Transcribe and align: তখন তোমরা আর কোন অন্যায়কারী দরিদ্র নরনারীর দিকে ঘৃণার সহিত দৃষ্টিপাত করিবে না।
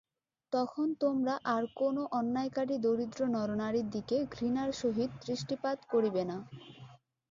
তখন 0.53 0.87
তোমরা 1.01 1.33
আর 1.53 1.63
কোন 1.79 1.95
অন্যায়কারী 2.13 2.75
দরিদ্র 2.85 3.19
নরনারীর 3.35 3.87
দিকে 3.95 4.17
ঘৃণার 4.33 4.69
সহিত 4.81 5.11
দৃষ্টিপাত 5.23 5.77
করিবে 5.91 6.23
না। 6.29 6.37